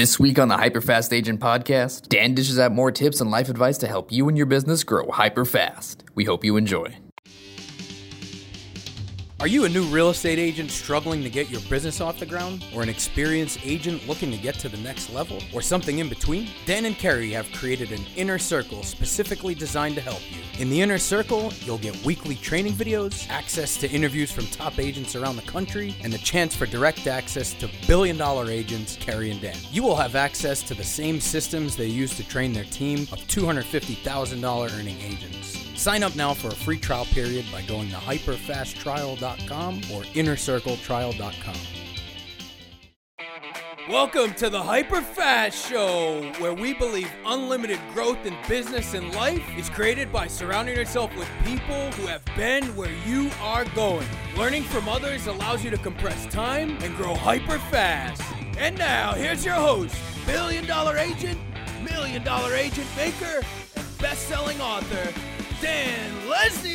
[0.00, 3.76] This week on the Hyperfast Agent Podcast, Dan dishes out more tips and life advice
[3.76, 6.04] to help you and your business grow hyper fast.
[6.14, 6.96] We hope you enjoy.
[9.40, 12.62] Are you a new real estate agent struggling to get your business off the ground?
[12.74, 15.38] Or an experienced agent looking to get to the next level?
[15.54, 16.48] Or something in between?
[16.66, 20.42] Dan and Kerry have created an inner circle specifically designed to help you.
[20.60, 25.16] In the inner circle, you'll get weekly training videos, access to interviews from top agents
[25.16, 29.40] around the country, and the chance for direct access to billion dollar agents, Kerry and
[29.40, 29.56] Dan.
[29.72, 33.20] You will have access to the same systems they use to train their team of
[33.28, 35.56] $250,000 earning agents.
[35.80, 41.56] Sign up now for a free trial period by going to hyperfasttrial.com or innercircletrial.com.
[43.88, 49.68] Welcome to the Hyperfast Show, where we believe unlimited growth in business and life is
[49.68, 54.06] created by surrounding yourself with people who have been where you are going.
[54.36, 58.22] Learning from others allows you to compress time and grow hyper fast.
[58.58, 61.40] And now, here's your host, billion dollar agent,
[61.82, 63.40] million dollar agent maker,
[63.74, 65.12] and best selling author,
[65.60, 66.69] Dan Lesniak.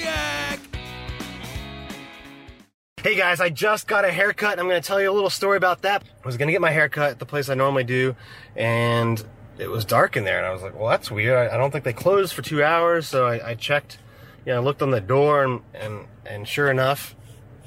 [3.05, 4.53] Hey guys, I just got a haircut.
[4.53, 6.01] and I'm to tell you a little story about that.
[6.01, 8.15] I was to get my haircut at the place I normally do,
[8.55, 9.23] and
[9.59, 11.51] it was dark in there, and I was like, well, that's weird.
[11.51, 13.99] I, don't think they closed for two hours, so I, I checked,
[14.43, 17.15] you know, I looked on the door, and, and, and sure enough,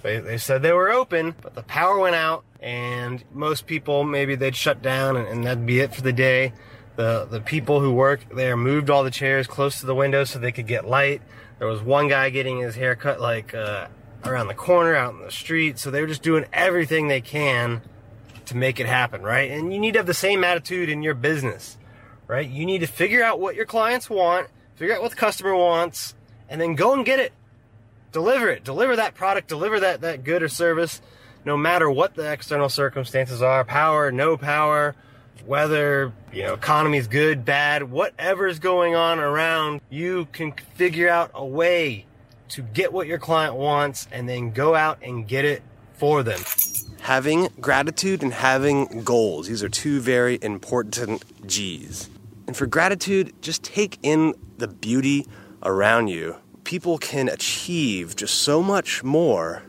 [0.02, 4.34] they, they said they were open, but the power went out, and most people, maybe
[4.34, 6.52] they'd shut down, and, and that'd be it for the day.
[6.96, 10.40] The, the people who work there moved all the chairs close to the window so
[10.40, 11.22] they could get light.
[11.60, 13.86] There was one guy getting his hair cut like uh,
[14.24, 15.78] around the corner, out in the street.
[15.78, 17.82] So they're just doing everything they can
[18.46, 19.50] to make it happen, right?
[19.50, 21.76] And you need to have the same attitude in your business,
[22.26, 22.48] right?
[22.48, 26.14] You need to figure out what your clients want, figure out what the customer wants,
[26.48, 27.32] and then go and get it.
[28.12, 28.64] Deliver it.
[28.64, 31.02] Deliver that product, deliver that, that good or service,
[31.44, 34.94] no matter what the external circumstances are power, no power,
[35.44, 41.44] whether, you know, economy's good, bad, whatever's going on around, you can figure out a
[41.44, 42.06] way
[42.50, 45.62] to get what your client wants and then go out and get it
[45.94, 46.40] for them.
[47.00, 49.48] Having gratitude and having goals.
[49.48, 52.08] These are two very important G's.
[52.46, 55.26] And for gratitude, just take in the beauty
[55.62, 56.36] around you.
[56.64, 59.62] People can achieve just so much more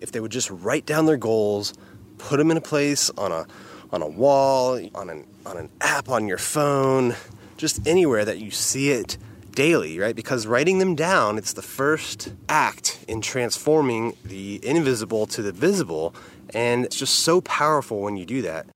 [0.00, 1.74] if they would just write down their goals,
[2.18, 3.46] put them in a place on a
[3.90, 7.14] on a wall, on an on an app on your phone,
[7.56, 9.16] just anywhere that you see it
[9.54, 10.14] daily, right?
[10.14, 16.14] Because writing them down, it's the first act in transforming the invisible to the visible,
[16.52, 18.66] and it's just so powerful when you do that.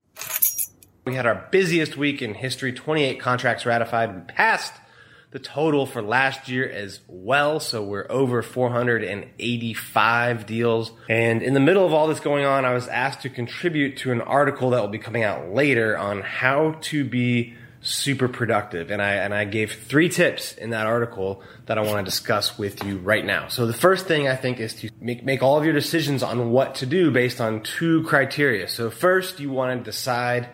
[1.05, 4.13] We had our busiest week in history 28 contracts ratified.
[4.13, 4.73] We passed
[5.31, 7.59] the total for last year as well.
[7.59, 10.91] So we're over 485 deals.
[11.07, 14.11] And in the middle of all this going on, I was asked to contribute to
[14.11, 18.91] an article that will be coming out later on how to be super productive.
[18.91, 22.57] And I, and I gave three tips in that article that I want to discuss
[22.57, 23.47] with you right now.
[23.47, 26.51] So the first thing I think is to make, make all of your decisions on
[26.51, 28.67] what to do based on two criteria.
[28.67, 30.49] So first you want to decide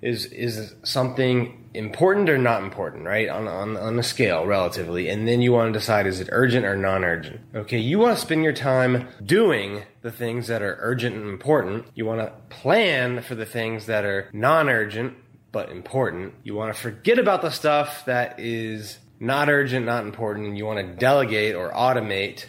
[0.00, 3.28] is, is something important or not important, right?
[3.28, 5.08] On, on, on a scale relatively.
[5.08, 7.40] And then you want to decide is it urgent or non-urgent?
[7.54, 7.78] Okay.
[7.78, 11.86] You want to spend your time doing the things that are urgent and important.
[11.94, 15.16] You want to plan for the things that are non-urgent
[15.52, 16.34] but important.
[16.42, 20.84] You want to forget about the stuff that is not urgent, not important, you want
[20.84, 22.46] to delegate or automate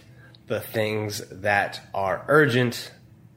[0.47, 2.91] the things that are urgent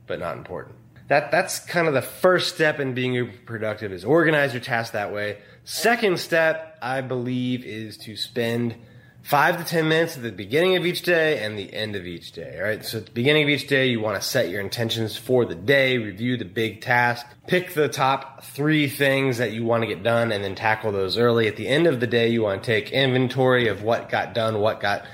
[0.06, 0.77] but not important.
[1.09, 5.12] That that's kind of the first step in being productive is organize your tasks that
[5.12, 5.38] way.
[5.65, 8.77] Second step, I believe, is to spend
[9.26, 12.31] five to 10 minutes at the beginning of each day and the end of each
[12.31, 12.59] day.
[12.60, 12.84] All right.
[12.84, 15.56] So at the beginning of each day, you want to set your intentions for the
[15.56, 20.04] day, review the big task, pick the top three things that you want to get
[20.04, 21.48] done and then tackle those early.
[21.48, 24.60] At the end of the day, you want to take inventory of what got done,
[24.60, 25.04] what got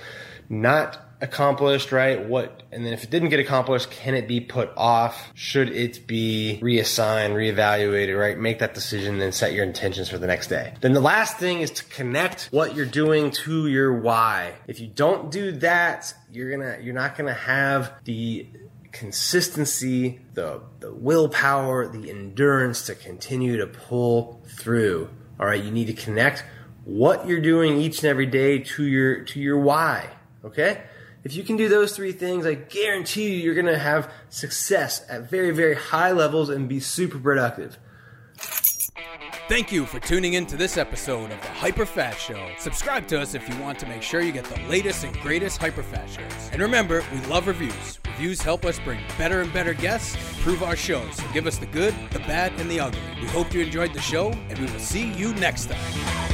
[0.51, 2.27] not accomplished, right?
[2.27, 5.31] What, and then if it didn't get accomplished, can it be put off?
[5.35, 8.37] Should it be reassigned, reevaluated, right?
[8.37, 10.75] Make that decision, then set your intentions for the next day.
[10.81, 14.55] Then the last thing is to connect what you're doing to your why.
[14.67, 18.49] If you don't do that, you're gonna, you're not gonna have the
[18.91, 25.09] consistency, the, the willpower, the endurance to continue to pull through.
[25.41, 25.63] All right.
[25.63, 26.45] You need to connect
[26.85, 30.11] what you're doing each and every day to your, to your why.
[30.45, 30.83] Okay.
[31.25, 35.05] If you can do those three things, I guarantee you you're going to have success
[35.09, 37.79] at very, very high levels and be super productive.
[39.49, 42.49] Thank you for tuning in to this episode of the Hyper Fast Show.
[42.59, 45.59] Subscribe to us if you want to make sure you get the latest and greatest
[45.59, 46.51] Hyper Fast shows.
[46.53, 47.99] And remember, we love reviews.
[48.07, 51.17] Reviews help us bring better and better guests improve our shows.
[51.17, 53.01] So give us the good, the bad, and the ugly.
[53.21, 56.32] We hope you enjoyed the show, and we will see you next time.